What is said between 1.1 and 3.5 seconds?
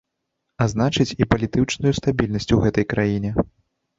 і палітычную стабільнасць у гэтай краіне.